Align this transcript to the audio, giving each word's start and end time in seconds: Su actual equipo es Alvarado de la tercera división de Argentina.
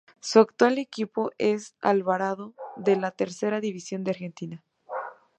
Su 0.19 0.39
actual 0.39 0.79
equipo 0.79 1.29
es 1.37 1.75
Alvarado 1.79 2.55
de 2.75 2.95
la 2.95 3.11
tercera 3.11 3.59
división 3.61 4.03
de 4.03 4.09
Argentina. 4.09 4.63